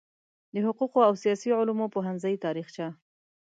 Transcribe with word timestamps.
د 0.53 0.55
حقوقو 0.65 0.99
او 1.07 1.13
سیاسي 1.23 1.49
علومو 1.59 1.85
پوهنځي 1.93 2.35
تاریخچه 2.45 2.87